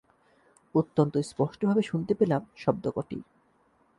[0.75, 3.17] অত্যন্ত স্পষ্টভাবে শুনতে পেলাম শব্দকটি।